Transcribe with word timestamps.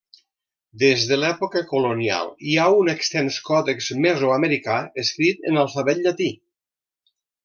Des 0.83 1.03
de 1.09 1.17
l'època 1.23 1.61
colonial 1.73 2.31
hi 2.51 2.55
ha 2.61 2.65
un 2.77 2.89
extens 2.95 3.37
còdex 3.49 3.91
mesoamericà 4.09 4.79
escrit 5.03 5.45
en 5.51 5.61
alfabet 5.65 6.03
llatí. 6.07 6.31